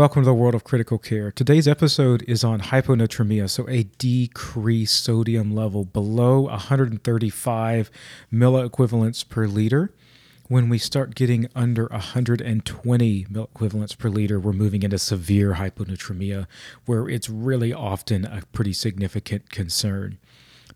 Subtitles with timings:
[0.00, 1.30] welcome to the world of critical care.
[1.30, 7.90] Today's episode is on hyponatremia, so a decreased sodium level below 135
[8.32, 9.92] milliequivalents per liter.
[10.48, 16.46] When we start getting under 120 milliequivalents per liter, we're moving into severe hyponatremia,
[16.86, 20.16] where it's really often a pretty significant concern.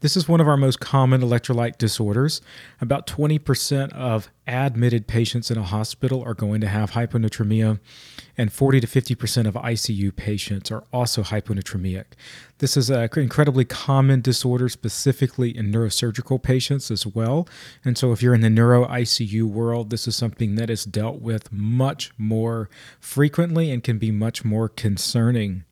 [0.01, 2.43] This is one of our most common electrolyte disorders.
[2.79, 7.81] About 20% of admitted patients in a hospital are going to have hyponatremia,
[8.37, 12.05] and 40 to 50% of ICU patients are also hyponatremic.
[12.59, 17.49] This is an incredibly common disorder, specifically in neurosurgical patients as well.
[17.85, 21.21] And so, if you're in the neuro ICU world, this is something that is dealt
[21.21, 22.69] with much more
[23.01, 25.65] frequently and can be much more concerning.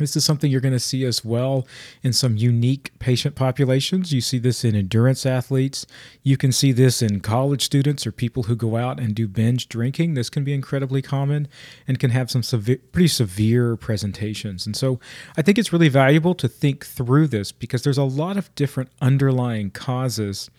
[0.00, 1.66] This is something you're going to see as well
[2.02, 4.12] in some unique patient populations.
[4.12, 5.86] You see this in endurance athletes.
[6.22, 9.68] You can see this in college students or people who go out and do binge
[9.68, 10.14] drinking.
[10.14, 11.48] This can be incredibly common
[11.86, 14.66] and can have some severe, pretty severe presentations.
[14.66, 15.00] And so
[15.36, 18.90] I think it's really valuable to think through this because there's a lot of different
[19.00, 20.50] underlying causes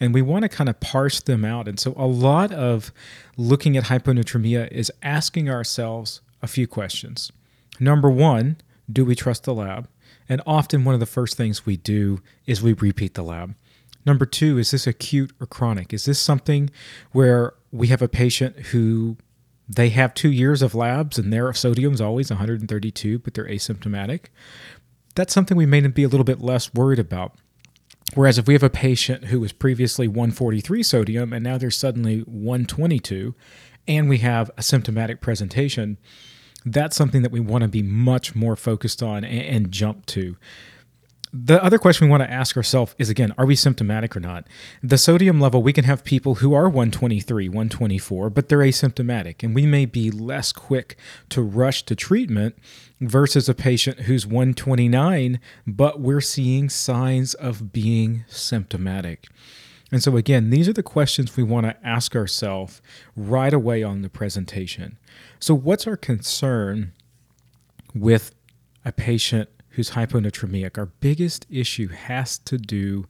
[0.00, 1.68] and we want to kind of parse them out.
[1.68, 2.90] And so a lot of
[3.36, 7.30] looking at hyponatremia is asking ourselves a few questions.
[7.78, 8.56] Number one,
[8.92, 9.88] do we trust the lab?
[10.28, 13.54] And often one of the first things we do is we repeat the lab.
[14.06, 15.92] Number two, is this acute or chronic?
[15.92, 16.70] Is this something
[17.12, 19.16] where we have a patient who
[19.68, 24.26] they have two years of labs and their sodium's always 132, but they're asymptomatic?
[25.14, 27.34] That's something we may be a little bit less worried about.
[28.14, 32.20] Whereas if we have a patient who was previously 143 sodium and now they're suddenly
[32.20, 33.34] 122,
[33.86, 35.98] and we have a symptomatic presentation,
[36.64, 40.36] that's something that we want to be much more focused on and, and jump to.
[41.32, 44.48] The other question we want to ask ourselves is again, are we symptomatic or not?
[44.82, 49.54] The sodium level, we can have people who are 123, 124, but they're asymptomatic, and
[49.54, 50.96] we may be less quick
[51.28, 52.56] to rush to treatment
[53.00, 55.38] versus a patient who's 129,
[55.68, 59.28] but we're seeing signs of being symptomatic.
[59.92, 62.80] And so, again, these are the questions we want to ask ourselves
[63.16, 64.98] right away on the presentation.
[65.40, 66.92] So, what's our concern
[67.94, 68.34] with
[68.84, 70.78] a patient who's hyponatremic?
[70.78, 73.06] Our biggest issue has to do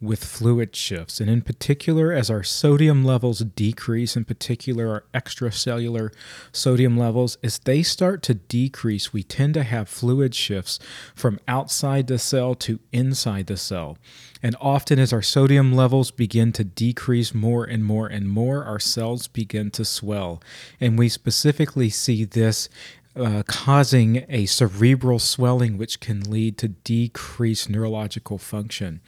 [0.00, 1.20] with fluid shifts.
[1.20, 6.12] And in particular, as our sodium levels decrease, in particular, our extracellular
[6.52, 10.78] sodium levels, as they start to decrease, we tend to have fluid shifts
[11.14, 13.96] from outside the cell to inside the cell.
[14.42, 18.78] And often, as our sodium levels begin to decrease more and more and more, our
[18.78, 20.42] cells begin to swell.
[20.78, 22.68] And we specifically see this
[23.16, 29.00] uh, causing a cerebral swelling, which can lead to decreased neurological function.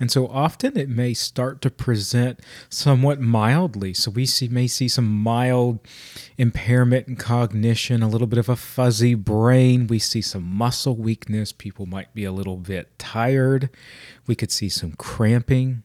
[0.00, 3.94] And so often it may start to present somewhat mildly.
[3.94, 5.78] So we see, may see some mild
[6.36, 9.86] impairment in cognition, a little bit of a fuzzy brain.
[9.86, 11.52] We see some muscle weakness.
[11.52, 13.70] People might be a little bit tired.
[14.26, 15.84] We could see some cramping,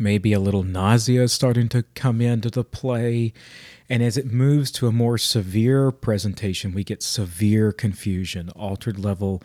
[0.00, 3.32] maybe a little nausea starting to come into the play.
[3.88, 9.42] And as it moves to a more severe presentation, we get severe confusion, altered level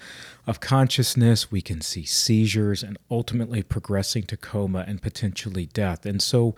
[0.47, 1.51] of consciousness.
[1.51, 6.05] We can see seizures and ultimately progressing to coma and potentially death.
[6.05, 6.55] And so,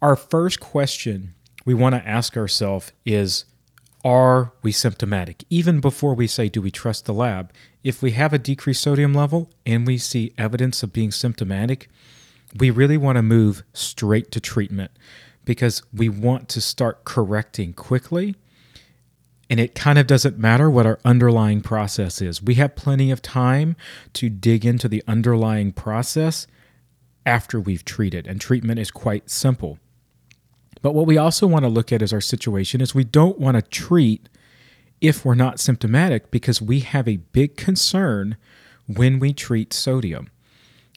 [0.00, 1.34] our first question
[1.64, 3.46] we want to ask ourselves is
[4.04, 5.44] Are we symptomatic?
[5.50, 7.52] Even before we say, Do we trust the lab?
[7.82, 11.88] If we have a decreased sodium level and we see evidence of being symptomatic,
[12.56, 14.92] we really want to move straight to treatment
[15.44, 18.34] because we want to start correcting quickly.
[19.50, 22.42] And it kind of doesn't matter what our underlying process is.
[22.42, 23.76] We have plenty of time
[24.14, 26.46] to dig into the underlying process
[27.26, 29.78] after we've treated, and treatment is quite simple.
[30.82, 33.56] But what we also want to look at as our situation is we don't want
[33.56, 34.28] to treat
[35.00, 38.36] if we're not symptomatic because we have a big concern
[38.86, 40.28] when we treat sodium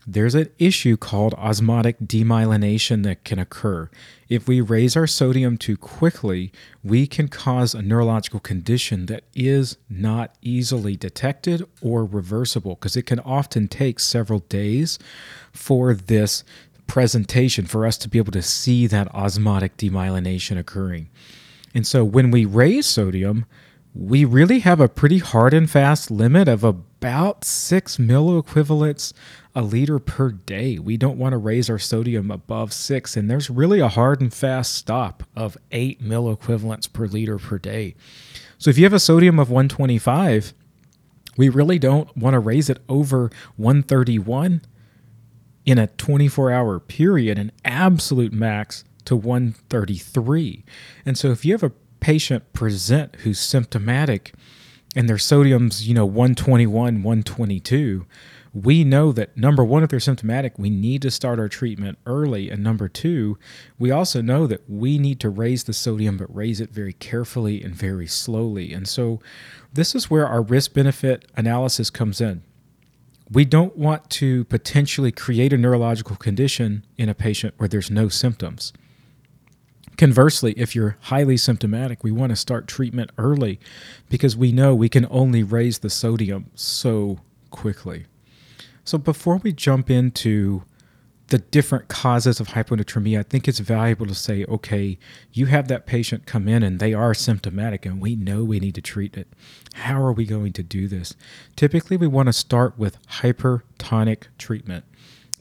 [0.09, 3.89] there's an issue called osmotic demyelination that can occur.
[4.29, 9.77] If we raise our sodium too quickly, we can cause a neurological condition that is
[9.89, 14.97] not easily detected or reversible because it can often take several days
[15.51, 16.45] for this
[16.87, 21.09] presentation, for us to be able to see that osmotic demyelination occurring.
[21.75, 23.45] And so when we raise sodium,
[23.99, 29.11] we really have a pretty hard and fast limit of about six milliequivalents
[29.55, 30.77] a liter per day.
[30.77, 34.31] We don't want to raise our sodium above six, and there's really a hard and
[34.31, 37.95] fast stop of eight milliequivalents per liter per day.
[38.59, 40.53] So if you have a sodium of 125,
[41.35, 44.61] we really don't want to raise it over 131
[45.65, 50.65] in a 24 hour period, an absolute max to 133.
[51.03, 54.33] And so if you have a patient present who's symptomatic
[54.95, 58.05] and their sodium's, you know, 121, 122,
[58.53, 62.49] we know that number one, if they're symptomatic, we need to start our treatment early.
[62.49, 63.37] And number two,
[63.77, 67.61] we also know that we need to raise the sodium, but raise it very carefully
[67.61, 68.73] and very slowly.
[68.73, 69.19] And so
[69.73, 72.41] this is where our risk benefit analysis comes in.
[73.29, 78.07] We don't want to potentially create a neurological condition in a patient where there's no
[78.07, 78.73] symptoms.
[79.97, 83.59] Conversely, if you're highly symptomatic, we want to start treatment early
[84.09, 88.05] because we know we can only raise the sodium so quickly.
[88.83, 90.63] So, before we jump into
[91.29, 94.97] the different causes of hyponatremia, I think it's valuable to say, okay,
[95.33, 98.75] you have that patient come in and they are symptomatic and we know we need
[98.75, 99.27] to treat it.
[99.73, 101.15] How are we going to do this?
[101.55, 104.85] Typically, we want to start with hypertonic treatment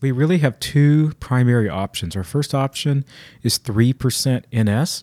[0.06, 2.14] we really have two primary options.
[2.14, 3.04] Our first option
[3.42, 5.02] is 3% NS.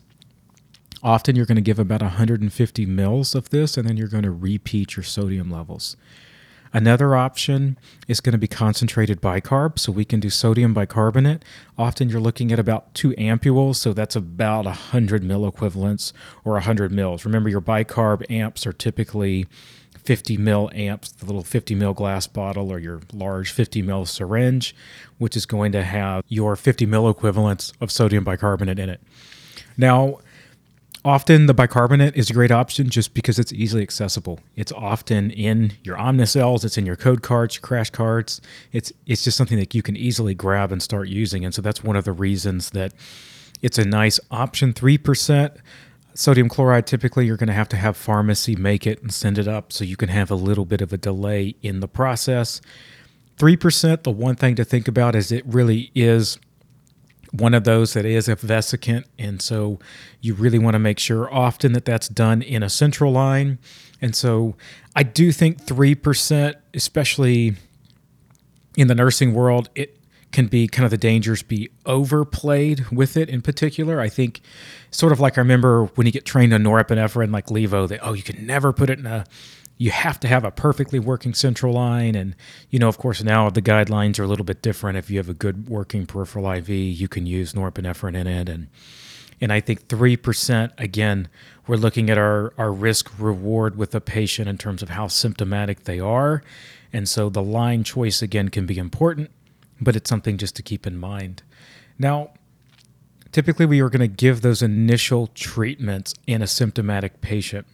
[1.02, 4.30] Often you're going to give about 150 mils of this, and then you're going to
[4.30, 5.98] repeat your sodium levels.
[6.72, 7.78] Another option
[8.08, 11.44] is going to be concentrated bicarb, so we can do sodium bicarbonate.
[11.76, 16.14] Often you're looking at about two ampules, so that's about 100 milliequivalents
[16.46, 17.26] or 100 mils.
[17.26, 19.46] Remember, your bicarb amps are typically
[20.04, 24.74] 50 mil amps, the little 50 mil glass bottle, or your large 50 mil syringe,
[25.18, 29.00] which is going to have your 50 mil equivalents of sodium bicarbonate in it.
[29.76, 30.18] Now,
[31.04, 34.40] often the bicarbonate is a great option just because it's easily accessible.
[34.56, 38.40] It's often in your Omnicells, it's in your code carts, your crash carts.
[38.72, 41.82] It's it's just something that you can easily grab and start using, and so that's
[41.82, 42.92] one of the reasons that
[43.62, 44.72] it's a nice option.
[44.72, 45.54] Three percent
[46.14, 49.48] Sodium chloride, typically, you're going to have to have pharmacy make it and send it
[49.48, 52.60] up so you can have a little bit of a delay in the process.
[53.36, 56.38] 3%, the one thing to think about is it really is
[57.32, 59.06] one of those that is a vesicant.
[59.18, 59.80] And so
[60.20, 63.58] you really want to make sure often that that's done in a central line.
[64.00, 64.54] And so
[64.94, 67.56] I do think 3%, especially
[68.76, 69.98] in the nursing world, it
[70.34, 74.00] can be kind of the dangers be overplayed with it in particular.
[74.00, 74.40] I think
[74.90, 78.12] sort of like I remember when you get trained on norepinephrine like Levo, that oh
[78.12, 79.24] you can never put it in a
[79.78, 82.16] you have to have a perfectly working central line.
[82.16, 82.34] And
[82.68, 84.98] you know of course now the guidelines are a little bit different.
[84.98, 88.48] If you have a good working peripheral IV you can use norepinephrine in it.
[88.48, 88.66] And
[89.40, 91.28] and I think 3% again
[91.68, 95.84] we're looking at our our risk reward with the patient in terms of how symptomatic
[95.84, 96.42] they are.
[96.92, 99.30] And so the line choice again can be important
[99.84, 101.42] but it's something just to keep in mind.
[101.98, 102.30] Now,
[103.32, 107.66] typically we are going to give those initial treatments in a symptomatic patient.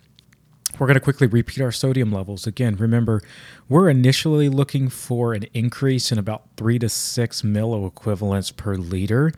[0.79, 2.47] We're going to quickly repeat our sodium levels.
[2.47, 3.23] Again, remember,
[3.69, 9.33] we're initially looking for an increase in about three to six milliequivalents per liter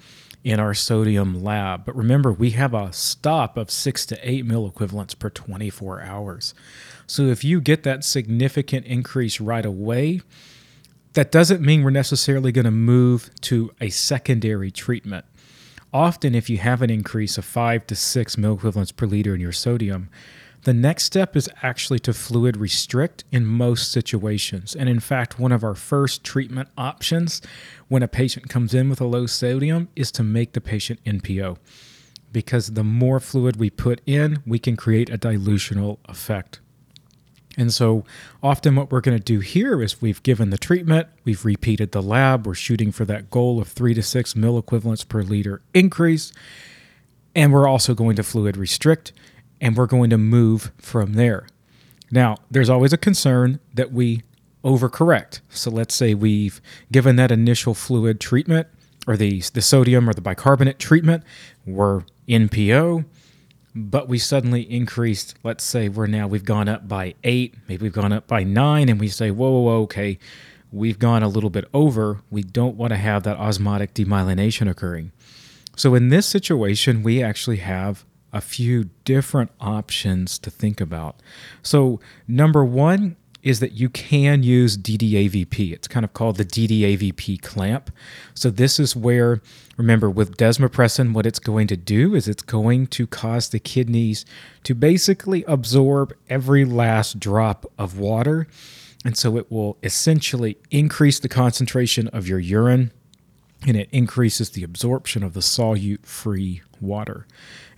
[0.44, 1.84] in our sodium lab.
[1.84, 6.54] But remember, we have a stop of six to eight milliequivalents per 24 hours.
[7.06, 10.20] So if you get that significant increase right away,
[11.14, 15.24] that doesn't mean we're necessarily going to move to a secondary treatment.
[15.92, 19.52] Often, if you have an increase of five to six milliequivalents per liter in your
[19.52, 20.08] sodium,
[20.62, 24.74] the next step is actually to fluid restrict in most situations.
[24.74, 27.42] And in fact, one of our first treatment options
[27.88, 31.58] when a patient comes in with a low sodium is to make the patient NPO.
[32.30, 36.61] Because the more fluid we put in, we can create a dilutional effect.
[37.56, 38.04] And so
[38.42, 42.02] often what we're going to do here is we've given the treatment, we've repeated the
[42.02, 46.32] lab, we're shooting for that goal of three to six milliequivalents per liter increase,
[47.34, 49.12] and we're also going to fluid restrict,
[49.60, 51.46] and we're going to move from there.
[52.10, 54.22] Now, there's always a concern that we
[54.64, 55.40] overcorrect.
[55.50, 58.68] So let's say we've given that initial fluid treatment
[59.06, 61.24] or the, the sodium or the bicarbonate treatment,
[61.66, 63.04] we're NPO
[63.74, 67.92] but we suddenly increased let's say we're now we've gone up by eight maybe we've
[67.92, 70.18] gone up by nine and we say whoa whoa, whoa okay
[70.72, 72.22] we've gone a little bit over.
[72.30, 75.12] We don't want to have that osmotic demyelination occurring.
[75.76, 81.20] So in this situation we actually have a few different options to think about.
[81.62, 85.72] So number one is that you can use DDAVP.
[85.72, 87.90] It's kind of called the DDAVP clamp.
[88.34, 89.40] So this is where,
[89.76, 94.24] remember, with desmopressin, what it's going to do is it's going to cause the kidneys
[94.62, 98.46] to basically absorb every last drop of water.
[99.04, 102.92] And so it will essentially increase the concentration of your urine
[103.66, 107.26] and it increases the absorption of the solute free water.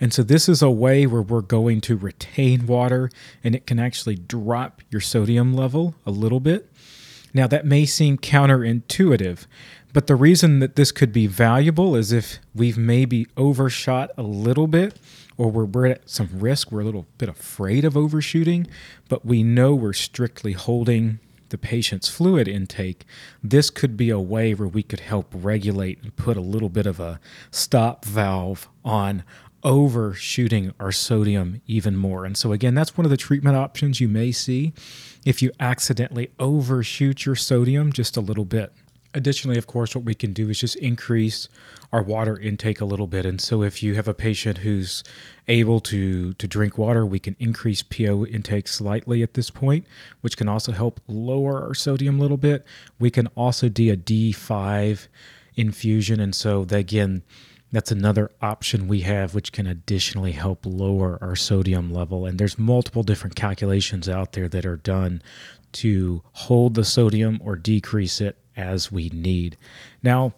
[0.01, 3.11] And so this is a way where we're going to retain water
[3.43, 6.71] and it can actually drop your sodium level a little bit.
[7.33, 9.47] Now, that may seem counterintuitive,
[9.93, 14.67] but the reason that this could be valuable is if we've maybe overshot a little
[14.67, 14.99] bit
[15.37, 18.69] or we're, we're at some risk, we're a little bit afraid of overshooting,
[19.09, 21.19] but we know we're strictly holding
[21.51, 23.05] the patient's fluid intake,
[23.43, 26.87] this could be a way where we could help regulate and put a little bit
[26.87, 27.21] of a
[27.51, 29.25] stop valve on
[29.63, 32.25] overshooting our sodium even more.
[32.25, 34.75] And so, again, that's one of the treatment options you may see
[35.25, 38.73] if you accidentally overshoot your sodium just a little bit.
[39.17, 41.49] Additionally, of course, what we can do is just increase
[41.93, 43.25] our water intake a little bit.
[43.25, 45.05] And so, if you have a patient who's
[45.47, 49.87] able to, to drink water, we can increase PO intake slightly at this point,
[50.21, 52.67] which can also help lower our sodium a little bit.
[52.99, 55.07] We can also do a D5
[55.55, 56.19] infusion.
[56.19, 57.23] And so, again,
[57.71, 62.27] that's another option we have, which can additionally help lower our sodium level.
[62.27, 65.23] And there's multiple different calculations out there that are done
[65.73, 69.57] to hold the sodium or decrease it as we need.
[70.03, 70.35] Now,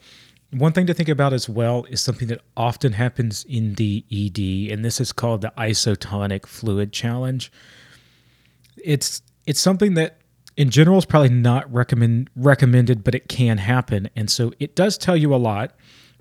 [0.50, 4.72] one thing to think about as well is something that often happens in the ED,
[4.72, 7.52] and this is called the isotonic fluid challenge.
[8.82, 10.18] It's it's something that
[10.56, 14.08] in general is probably not recommend recommended, but it can happen.
[14.16, 15.74] And so it does tell you a lot,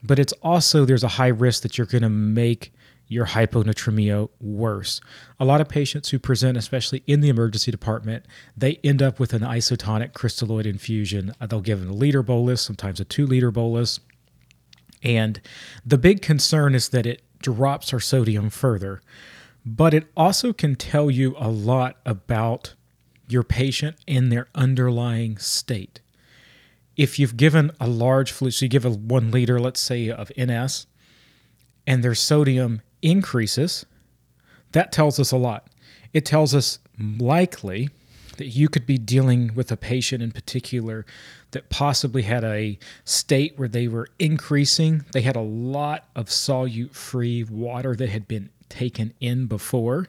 [0.04, 2.74] but it's also there's a high risk that you're going to make
[3.08, 5.00] your hyponatremia worse.
[5.40, 8.26] A lot of patients who present, especially in the emergency department,
[8.58, 11.34] they end up with an isotonic crystalloid infusion.
[11.40, 14.00] Uh, they'll give them a liter bolus, sometimes a two liter bolus.
[15.04, 15.40] And
[15.86, 19.02] the big concern is that it drops our sodium further,
[19.66, 22.74] but it also can tell you a lot about
[23.28, 26.02] your patient and their underlying state.
[26.96, 30.32] If you've given a large fluid, so you give a one liter, let's say, of
[30.40, 30.88] NS,
[31.86, 33.86] and their sodium increases,
[34.72, 35.68] that tells us a lot.
[36.12, 37.90] It tells us likely
[38.38, 41.06] that you could be dealing with a patient in particular
[41.52, 45.06] that possibly had a state where they were increasing.
[45.14, 50.08] They had a lot of solute free water that had been taken in before,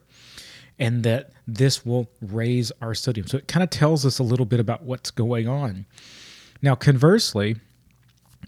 [0.79, 3.29] and that this will raise our sodium.
[3.29, 5.87] So it kind of tells us a little bit about what's going on.
[6.61, 7.57] Now, conversely,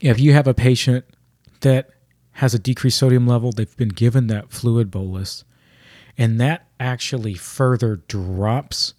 [0.01, 1.05] if you have a patient
[1.61, 1.91] that
[2.39, 5.43] has a decreased sodium level, they've been given that fluid bolus,
[6.17, 8.95] and that actually further drops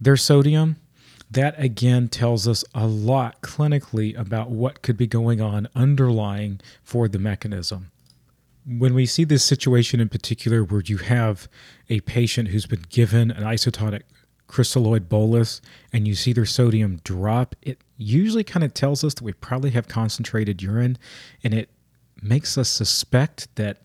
[0.00, 0.76] their sodium.
[1.28, 7.08] That again tells us a lot clinically about what could be going on underlying for
[7.08, 7.90] the mechanism.
[8.64, 11.48] When we see this situation in particular, where you have
[11.90, 14.02] a patient who's been given an isotonic
[14.48, 15.60] crystalloid bolus
[15.92, 19.70] and you see their sodium drop, it usually kind of tells us that we probably
[19.70, 20.96] have concentrated urine
[21.42, 21.70] and it
[22.22, 23.78] makes us suspect that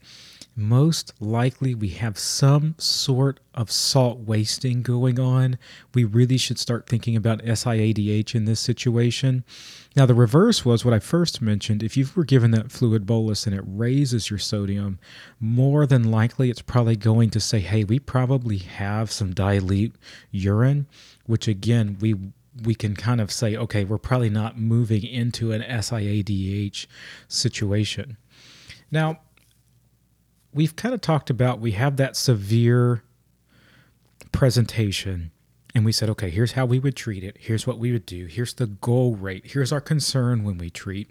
[0.59, 5.57] most likely we have some sort of salt wasting going on.
[5.93, 9.45] We really should start thinking about SIADH in this situation.
[9.95, 11.81] Now, the reverse was what I first mentioned.
[11.81, 14.99] If you were given that fluid bolus and it raises your sodium,
[15.39, 19.95] more than likely it's probably going to say, hey, we probably have some dilute
[20.31, 20.87] urine,
[21.25, 22.15] which again, we
[22.63, 26.85] we can kind of say, okay, we're probably not moving into an SIADH
[27.27, 28.17] situation.
[28.91, 29.19] Now,
[30.53, 33.03] we've kind of talked about we have that severe
[34.31, 35.31] presentation
[35.75, 37.37] and we said, okay, here's how we would treat it.
[37.39, 38.25] Here's what we would do.
[38.25, 39.51] Here's the goal rate.
[39.51, 41.09] Here's our concern when we treat.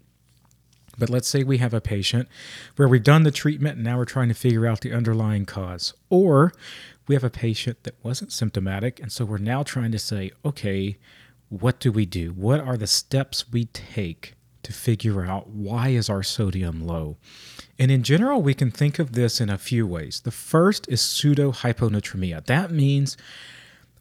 [0.99, 2.29] But let's say we have a patient
[2.75, 5.95] where we've done the treatment and now we're trying to figure out the underlying cause.
[6.11, 6.53] Or
[7.07, 8.99] we have a patient that wasn't symptomatic.
[9.01, 10.99] And so we're now trying to say, okay,
[11.49, 12.31] what do we do?
[12.33, 17.17] What are the steps we take to figure out why is our sodium low?
[17.79, 20.21] And in general, we can think of this in a few ways.
[20.21, 22.45] The first is pseudo hyponatremia.
[22.47, 23.17] That means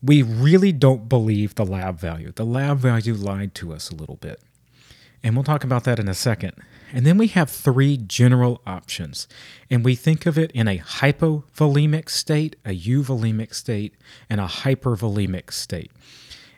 [0.01, 2.31] we really don't believe the lab value.
[2.31, 4.41] The lab value lied to us a little bit.
[5.23, 6.53] And we'll talk about that in a second.
[6.93, 9.27] And then we have three general options.
[9.69, 13.95] And we think of it in a hypovolemic state, a euvolemic state,
[14.29, 15.91] and a hypervolemic state.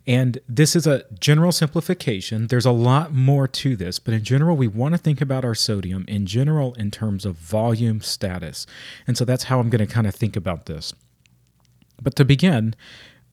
[0.10, 2.48] And this is a general simplification.
[2.48, 5.54] There's a lot more to this, but in general, we want to think about our
[5.54, 8.66] sodium in general in terms of volume status.
[9.06, 10.96] And so that's how I'm going to kind of think about this.
[12.01, 12.75] But to begin,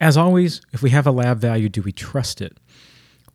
[0.00, 2.58] as always, if we have a lab value, do we trust it?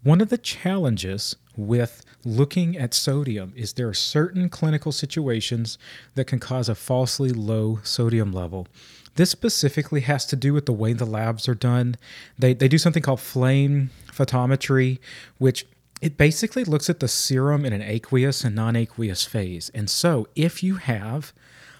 [0.03, 5.77] One of the challenges with looking at sodium is there are certain clinical situations
[6.15, 8.67] that can cause a falsely low sodium level.
[9.15, 11.95] This specifically has to do with the way the labs are done.
[12.39, 14.99] They, they do something called flame photometry,
[15.37, 15.65] which
[16.01, 19.69] it basically looks at the serum in an aqueous and non aqueous phase.
[19.73, 21.33] And so if you have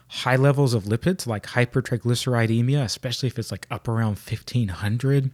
[0.08, 5.32] high levels of lipids like hypertriglyceridemia, especially if it's like up around 1500,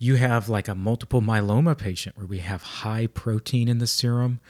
[0.00, 4.40] you have like a multiple myeloma patient where we have high protein in the serum.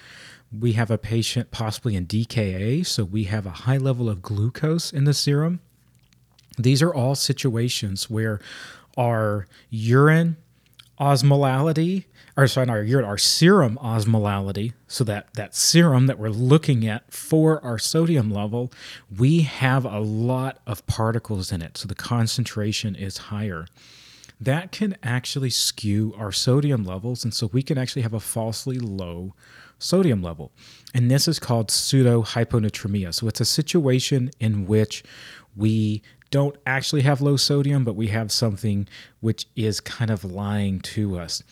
[0.57, 4.92] We have a patient possibly in DKA, so we have a high level of glucose
[4.92, 5.61] in the serum
[6.57, 8.40] These are all situations where
[8.97, 10.37] our urine
[11.00, 12.04] osmolality,
[12.37, 16.87] or sorry, not our urine, our serum osmolality, so that that serum that we're looking
[16.87, 18.73] at for our sodium level,
[19.19, 23.66] we have a lot of particles in it, so the concentration is higher.
[24.41, 28.79] That can actually skew our sodium levels, and so we can actually have a falsely
[28.79, 29.35] low
[29.79, 30.53] sodium level.
[30.95, 33.13] And this is called pseudo hyponatremia.
[33.15, 35.05] So it's a situation in which
[35.57, 38.89] we don't actually have low sodium, but we have something
[39.21, 41.43] which is kind of lying to us.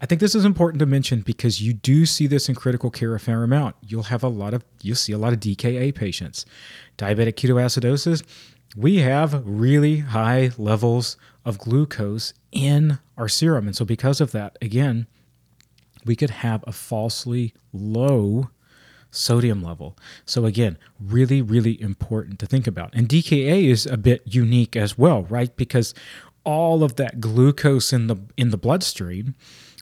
[0.00, 3.14] I think this is important to mention because you do see this in critical care
[3.14, 3.74] a fair amount.
[3.82, 6.46] You'll have a lot of you'll see a lot of DKA patients.
[6.96, 8.22] Diabetic ketoacidosis,
[8.76, 11.16] we have really high levels
[11.48, 13.66] of glucose in our serum.
[13.66, 15.06] And so because of that, again,
[16.04, 18.50] we could have a falsely low
[19.10, 19.96] sodium level.
[20.26, 22.94] So again, really, really important to think about.
[22.94, 25.56] And DKA is a bit unique as well, right?
[25.56, 25.94] Because
[26.44, 29.34] all of that glucose in the in the bloodstream,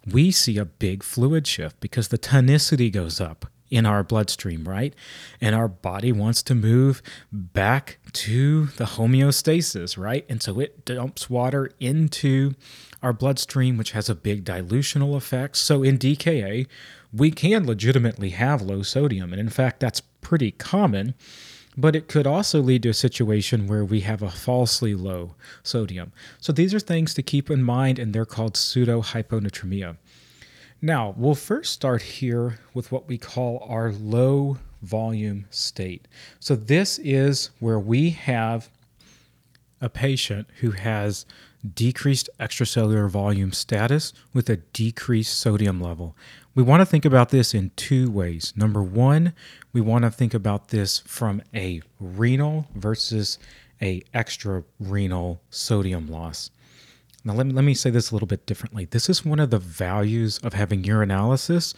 [0.06, 4.94] we see a big fluid shift because the tonicity goes up in our bloodstream, right?
[5.40, 10.24] And our body wants to move back to the homeostasis, right?
[10.28, 12.54] And so it dumps water into
[13.02, 15.56] our bloodstream, which has a big dilutional effect.
[15.56, 16.66] So in DKA,
[17.12, 19.32] we can legitimately have low sodium.
[19.32, 21.14] And in fact, that's pretty common.
[21.78, 26.12] But it could also lead to a situation where we have a falsely low sodium.
[26.40, 29.98] So these are things to keep in mind, and they're called pseudo hyponatremia.
[30.82, 36.06] Now, we'll first start here with what we call our low volume state.
[36.38, 38.68] So, this is where we have
[39.80, 41.24] a patient who has
[41.74, 46.14] decreased extracellular volume status with a decreased sodium level.
[46.54, 48.52] We want to think about this in two ways.
[48.56, 49.32] Number one,
[49.72, 53.38] we want to think about this from a renal versus
[53.82, 56.50] a extra renal sodium loss.
[57.26, 58.84] Now, let me, let me say this a little bit differently.
[58.84, 61.74] This is one of the values of having urinalysis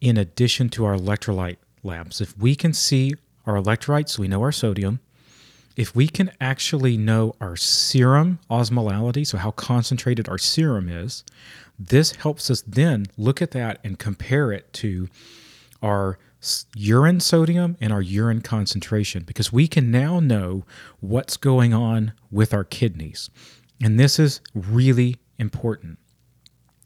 [0.00, 2.20] in addition to our electrolyte labs.
[2.20, 3.14] If we can see
[3.46, 4.98] our electrolytes, we know our sodium.
[5.76, 11.22] If we can actually know our serum osmolality, so how concentrated our serum is,
[11.78, 15.08] this helps us then look at that and compare it to
[15.80, 16.18] our
[16.74, 20.64] urine sodium and our urine concentration because we can now know
[20.98, 23.30] what's going on with our kidneys.
[23.82, 25.98] And this is really important.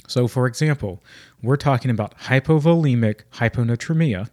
[0.06, 1.02] So, for example,
[1.42, 4.28] we're talking about hypovolemic hyponatremia.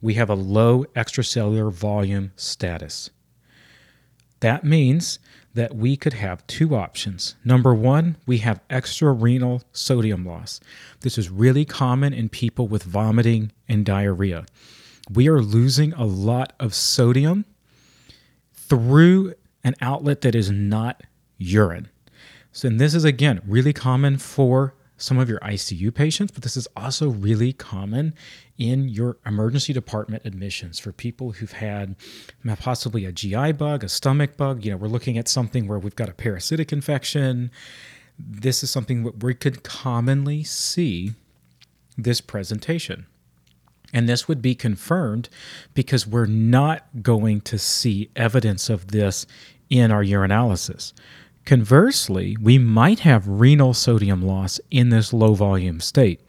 [0.00, 3.10] We have a low extracellular volume status.
[4.40, 5.18] That means
[5.54, 7.36] that we could have two options.
[7.44, 10.60] Number one, we have extrarenal sodium loss.
[11.00, 14.46] This is really common in people with vomiting and diarrhea.
[15.10, 17.44] We are losing a lot of sodium
[18.54, 21.02] through an outlet that is not
[21.38, 21.88] urine.
[22.52, 26.56] So, and this is again really common for some of your ICU patients, but this
[26.56, 28.14] is also really common
[28.56, 31.96] in your emergency department admissions for people who've had
[32.58, 34.64] possibly a GI bug, a stomach bug.
[34.64, 37.50] You know, we're looking at something where we've got a parasitic infection.
[38.18, 41.12] This is something that we could commonly see
[41.98, 43.06] this presentation.
[43.92, 45.28] And this would be confirmed
[45.74, 49.26] because we're not going to see evidence of this
[49.68, 50.92] in our urinalysis.
[51.44, 56.20] Conversely, we might have renal sodium loss in this low volume state.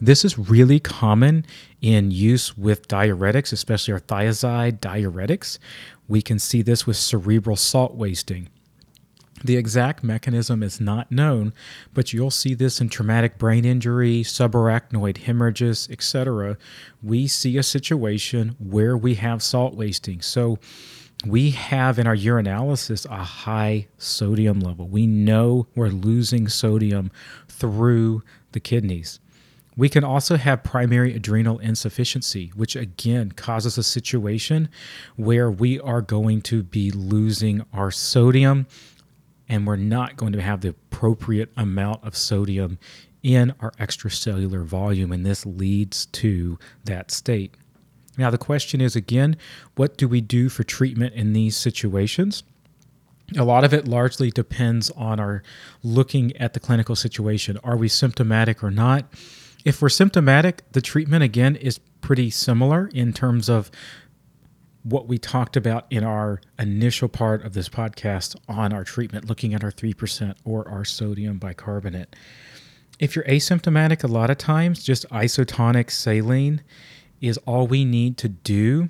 [0.00, 1.44] This is really common
[1.80, 5.58] in use with diuretics, especially our thiazide diuretics.
[6.08, 8.48] We can see this with cerebral salt wasting.
[9.44, 11.52] The exact mechanism is not known,
[11.92, 16.56] but you'll see this in traumatic brain injury, subarachnoid hemorrhages, etc.
[17.02, 20.22] We see a situation where we have salt wasting.
[20.22, 20.58] So,
[21.24, 24.86] we have in our urinalysis a high sodium level.
[24.86, 27.10] We know we're losing sodium
[27.48, 29.18] through the kidneys.
[29.76, 34.68] We can also have primary adrenal insufficiency, which again causes a situation
[35.16, 38.66] where we are going to be losing our sodium
[39.48, 42.78] and we're not going to have the appropriate amount of sodium
[43.22, 47.54] in our extracellular volume, and this leads to that state.
[48.16, 49.36] Now, the question is again,
[49.74, 52.42] what do we do for treatment in these situations?
[53.36, 55.42] A lot of it largely depends on our
[55.82, 57.58] looking at the clinical situation.
[57.64, 59.04] Are we symptomatic or not?
[59.64, 63.70] If we're symptomatic, the treatment again is pretty similar in terms of
[64.84, 69.52] what we talked about in our initial part of this podcast on our treatment, looking
[69.52, 72.14] at our 3% or our sodium bicarbonate.
[73.00, 76.62] If you're asymptomatic, a lot of times just isotonic saline
[77.20, 78.88] is all we need to do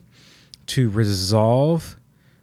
[0.67, 1.97] to resolve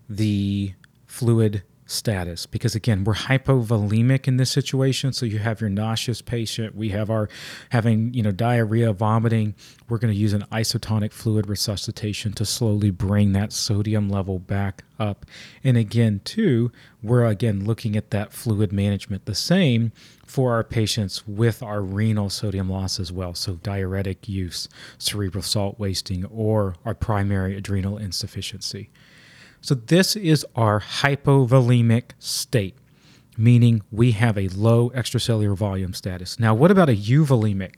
[0.10, 0.74] the
[1.06, 2.45] fluid status.
[2.45, 5.13] Because again we're hypovolemic in this situation.
[5.13, 6.75] So you have your nauseous patient.
[6.75, 7.29] We have our
[7.69, 9.56] having you know diarrhea vomiting.
[9.88, 14.84] We're going to use an isotonic fluid resuscitation to slowly bring that sodium level back
[14.99, 15.25] up.
[15.63, 19.91] And again too we're again looking at that fluid management the same
[20.25, 23.36] for our patients with our renal sodium loss as well.
[23.36, 28.89] So diuretic use cerebral salt wasting or our primary adrenal insufficiency
[29.63, 32.76] so, this is our hypovolemic state,
[33.38, 36.38] meaning we have a low extracellular volume status.
[36.38, 37.76] Now, what about a euvolemic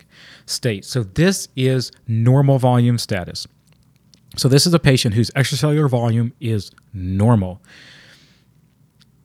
[0.48, 0.84] state?
[0.84, 3.46] So, this is normal volume status.
[4.36, 7.62] So, this is a patient whose extracellular volume is normal.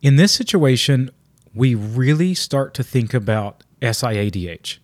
[0.03, 1.11] In this situation,
[1.55, 4.81] we really start to think about SIADH.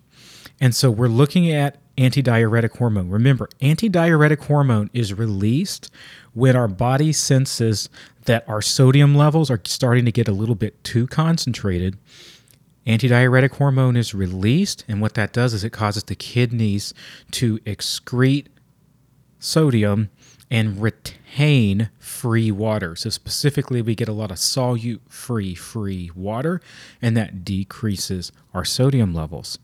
[0.60, 3.08] And so we're looking at antidiuretic hormone.
[3.10, 5.90] Remember, antidiuretic hormone is released
[6.34, 7.88] when our body senses
[8.24, 11.98] that our sodium levels are starting to get a little bit too concentrated.
[12.86, 16.94] Antidiuretic hormone is released, and what that does is it causes the kidneys
[17.32, 18.46] to excrete
[19.38, 20.10] sodium
[20.50, 22.94] and retain free water.
[22.94, 26.60] So, specifically, we get a lot of solute free, free water,
[27.02, 29.58] and that decreases our sodium levels.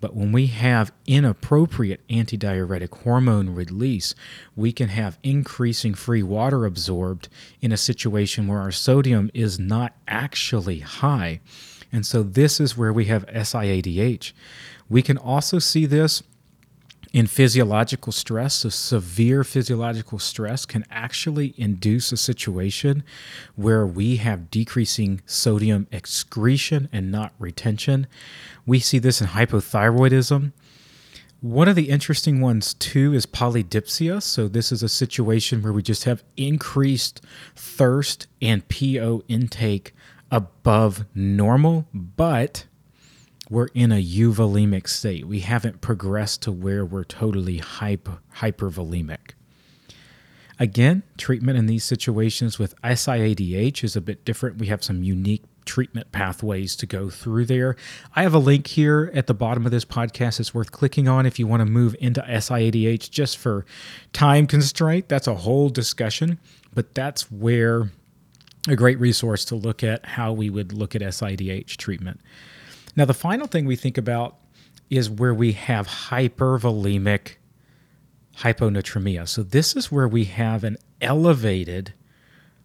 [0.00, 4.14] But when we have inappropriate antidiuretic hormone release,
[4.54, 7.28] we can have increasing free water absorbed
[7.60, 11.40] in a situation where our sodium is not actually high.
[11.92, 14.32] And so this is where we have SIADH.
[14.88, 16.22] We can also see this
[17.16, 18.56] in physiological stress.
[18.56, 23.02] So, severe physiological stress can actually induce a situation
[23.54, 28.06] where we have decreasing sodium excretion and not retention.
[28.66, 30.52] We see this in hypothyroidism.
[31.40, 34.22] One of the interesting ones, too, is polydipsia.
[34.22, 37.22] So, this is a situation where we just have increased
[37.54, 39.94] thirst and PO intake
[40.30, 42.66] above normal, but
[43.48, 45.26] we're in a euvolemic state.
[45.26, 49.32] We haven't progressed to where we're totally hyper, hypervolemic.
[50.58, 54.58] Again, treatment in these situations with SIADH is a bit different.
[54.58, 57.76] We have some unique treatment pathways to go through there.
[58.14, 60.40] I have a link here at the bottom of this podcast.
[60.40, 63.66] It's worth clicking on if you want to move into SIADH just for
[64.12, 65.08] time constraint.
[65.08, 66.38] That's a whole discussion,
[66.72, 67.90] but that's where
[68.68, 72.20] a great resource to look at how we would look at SIADH treatment.
[72.96, 74.36] Now, the final thing we think about
[74.88, 77.34] is where we have hypervolemic
[78.38, 79.28] hyponatremia.
[79.28, 81.92] So, this is where we have an elevated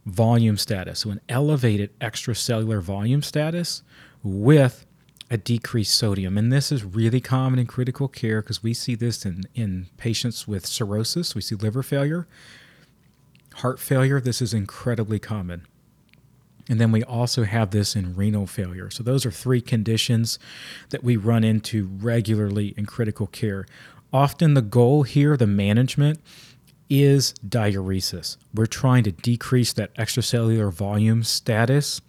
[0.05, 3.83] volume status, so an elevated extracellular volume status
[4.23, 4.85] with
[5.29, 6.37] a decreased sodium.
[6.37, 10.47] And this is really common in critical care because we see this in, in patients
[10.47, 12.27] with cirrhosis, we see liver failure,
[13.55, 14.19] heart failure.
[14.19, 15.65] This is incredibly common.
[16.69, 18.89] And then we also have this in renal failure.
[18.89, 20.39] So, those are three conditions
[20.89, 23.65] that we run into regularly in critical care.
[24.13, 26.19] Often, the goal here, the management,
[26.89, 28.35] is diuresis.
[28.53, 32.01] We're trying to decrease that extracellular volume status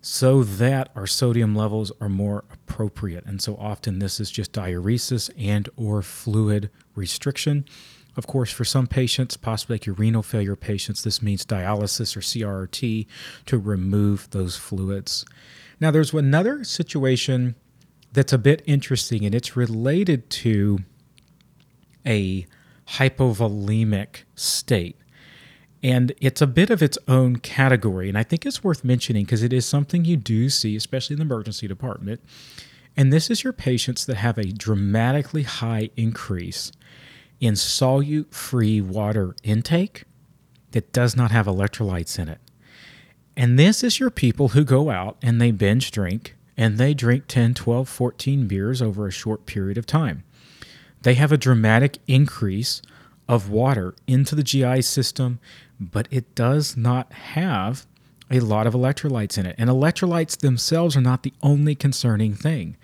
[0.00, 3.24] so that our sodium levels are more appropriate.
[3.26, 7.64] And so often this is just diuresis and or fluid restriction.
[8.20, 12.20] Of course, for some patients, possibly like your renal failure patients, this means dialysis or
[12.20, 13.06] CRRT
[13.46, 15.24] to remove those fluids.
[15.80, 17.54] Now, there's another situation
[18.12, 20.80] that's a bit interesting, and it's related to
[22.04, 22.44] a
[22.88, 24.98] hypovolemic state.
[25.82, 28.10] And it's a bit of its own category.
[28.10, 31.20] And I think it's worth mentioning because it is something you do see, especially in
[31.20, 32.20] the emergency department.
[32.98, 36.70] And this is your patients that have a dramatically high increase
[37.40, 40.04] in solute free water intake
[40.72, 42.40] that does not have electrolytes in it.
[43.36, 47.24] And this is your people who go out and they binge drink and they drink
[47.26, 50.24] 10, 12, 14 beers over a short period of time.
[51.02, 52.82] They have a dramatic increase
[53.26, 55.40] of water into the GI system,
[55.78, 57.86] but it does not have
[58.30, 59.56] a lot of electrolytes in it.
[59.58, 62.76] And electrolytes themselves are not the only concerning thing.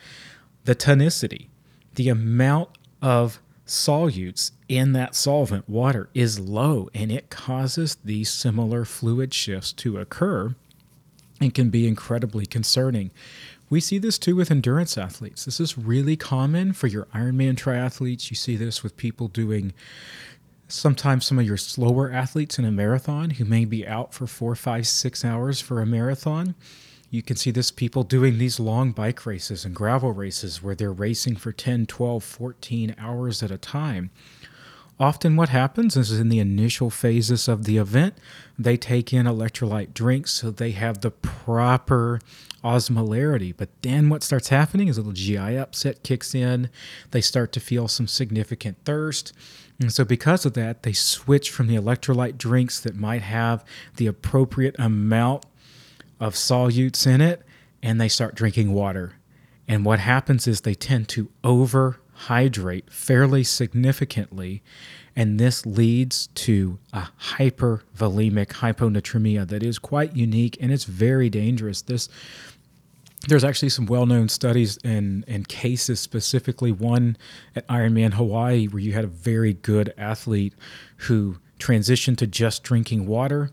[0.65, 1.49] The tonicity,
[1.95, 2.71] the amount
[3.03, 9.73] of solutes in that solvent, water, is low and it causes these similar fluid shifts
[9.73, 10.55] to occur
[11.41, 13.11] and can be incredibly concerning.
[13.69, 15.45] We see this too with endurance athletes.
[15.45, 18.31] This is really common for your Ironman triathletes.
[18.31, 19.75] You see this with people doing
[20.69, 24.55] sometimes some of your slower athletes in a marathon who may be out for four,
[24.55, 26.55] five, six hours for a marathon.
[27.11, 30.93] You can see this people doing these long bike races and gravel races where they're
[30.93, 34.11] racing for 10, 12, 14 hours at a time.
[34.99, 38.15] Often, what happens is in the initial phases of the event,
[38.59, 42.19] they take in electrolyte drinks so they have the proper
[42.65, 43.55] osmolarity.
[43.55, 46.71] But then what starts happening is a little GI upset kicks in.
[47.11, 49.35] They start to feel some significant thirst.
[49.79, 53.65] And so, because of that, they switch from the electrolyte drinks that might have
[53.97, 55.45] the appropriate amount
[56.21, 57.43] of solutes in it
[57.83, 59.15] and they start drinking water.
[59.69, 64.63] And what happens is they tend to overhydrate fairly significantly.
[65.15, 71.83] And this leads to a hypervolemic hyponatremia that is quite unique and it's very dangerous.
[71.83, 72.09] This
[73.29, 77.17] there's actually some well-known studies and, and cases specifically one
[77.57, 80.55] at ironman hawaii where you had a very good athlete
[80.99, 83.51] who transitioned to just drinking water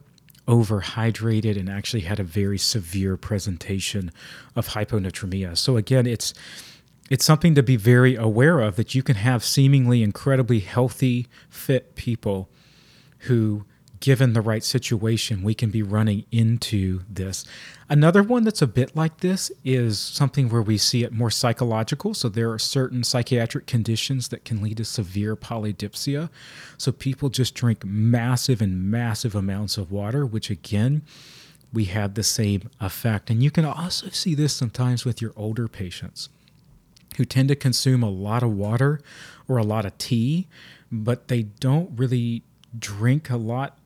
[0.47, 4.11] overhydrated and actually had a very severe presentation
[4.55, 5.57] of hyponatremia.
[5.57, 6.33] So again it's
[7.09, 11.95] it's something to be very aware of that you can have seemingly incredibly healthy fit
[11.95, 12.49] people
[13.19, 13.65] who
[14.03, 17.45] given the right situation, we can be running into this.
[17.87, 22.13] Another one that's a bit like this is something where we see it more psychological.
[22.13, 26.29] So there are certain psychiatric conditions that can lead to severe polydipsia.
[26.77, 31.03] So people just drink massive and massive amounts of water, which again,
[31.71, 33.29] we have the same effect.
[33.29, 36.27] And you can also see this sometimes with your older patients
[37.15, 38.99] who tend to consume a lot of water
[39.47, 40.49] or a lot of tea,
[40.91, 42.43] but they don't really
[42.77, 43.77] drink a lot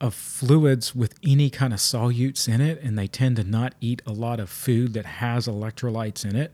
[0.00, 4.00] of fluids with any kind of solutes in it, and they tend to not eat
[4.06, 6.52] a lot of food that has electrolytes in it.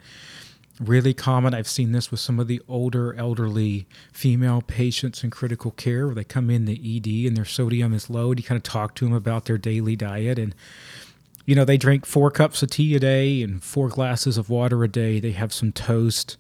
[0.81, 1.55] Really common.
[1.55, 6.15] I've seen this with some of the older, elderly female patients in critical care where
[6.15, 8.31] they come in the ED and their sodium is low.
[8.31, 10.55] And you kind of talk to them about their daily diet, and
[11.47, 14.83] you know, they drink four cups of tea a day and four glasses of water
[14.83, 15.21] a day.
[15.21, 16.37] They have some toast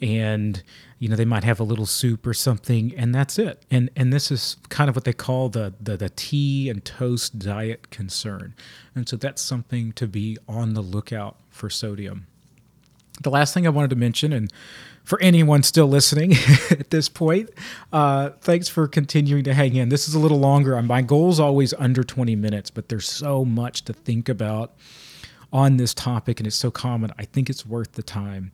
[0.00, 0.62] and
[0.98, 3.64] you know they might have a little soup or something and that's it.
[3.70, 7.38] And and this is kind of what they call the the, the tea and toast
[7.38, 8.54] diet concern.
[8.94, 12.26] And so that's something to be on the lookout for sodium.
[13.22, 14.52] The last thing i wanted to mention and
[15.02, 16.32] for anyone still listening
[16.70, 17.50] at this point
[17.92, 19.88] uh, thanks for continuing to hang in.
[19.88, 20.80] This is a little longer.
[20.82, 24.74] My goal is always under 20 minutes but there's so much to think about
[25.52, 27.12] on this topic and it's so common.
[27.18, 28.52] I think it's worth the time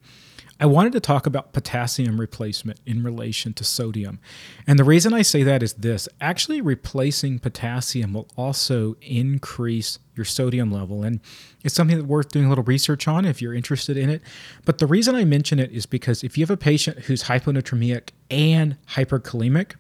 [0.65, 4.19] I wanted to talk about potassium replacement in relation to sodium.
[4.67, 10.25] And the reason I say that is this actually, replacing potassium will also increase your
[10.25, 11.03] sodium level.
[11.03, 11.21] And
[11.63, 14.23] it's something that's worth doing a little research on if you're interested in it.
[14.65, 18.13] But the reason I mention it is because if you have a patient who's hyponatremic
[18.31, 19.73] and hyperkalemic,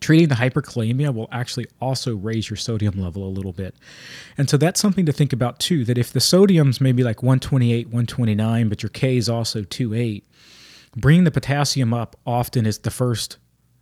[0.00, 3.74] treating the hyperkalemia will actually also raise your sodium level a little bit.
[4.38, 7.86] And so that's something to think about too that if the sodium's maybe like 128,
[7.86, 10.26] 129, but your K is also 28,
[10.96, 13.38] bringing the potassium up often is the first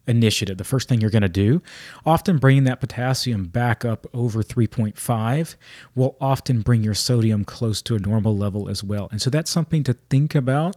[0.08, 1.62] initiative, the first thing you're going to do.
[2.04, 5.54] Often bringing that potassium back up over 3.5
[5.94, 9.08] will often bring your sodium close to a normal level as well.
[9.10, 10.76] And so that's something to think about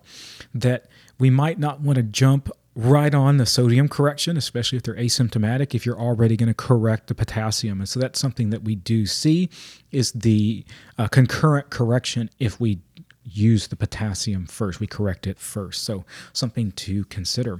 [0.53, 4.95] that we might not want to jump right on the sodium correction, especially if they're
[4.95, 7.81] asymptomatic, if you're already going to correct the potassium.
[7.81, 9.49] And so that's something that we do see
[9.91, 10.63] is the
[10.97, 12.79] uh, concurrent correction if we
[13.23, 15.83] use the potassium first, we correct it first.
[15.83, 17.59] So something to consider.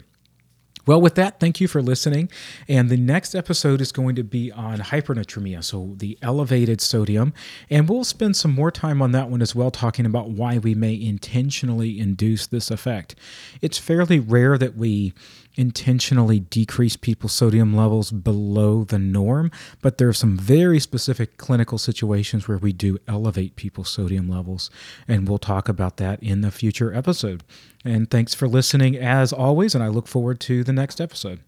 [0.92, 2.30] Well, with that, thank you for listening.
[2.68, 7.34] And the next episode is going to be on hypernatremia, so the elevated sodium.
[7.70, 10.76] And we'll spend some more time on that one as well, talking about why we
[10.76, 13.16] may intentionally induce this effect.
[13.62, 15.14] It's fairly rare that we
[15.56, 21.78] intentionally decrease people's sodium levels below the norm, but there are some very specific clinical
[21.78, 24.70] situations where we do elevate people's sodium levels.
[25.08, 27.44] And we'll talk about that in the future episode.
[27.84, 31.42] And thanks for listening as always, and I look forward to the next episode.